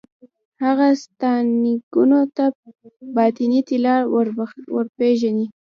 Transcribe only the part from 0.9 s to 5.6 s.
سانتیاګو ته باطني طلا ورپېژني.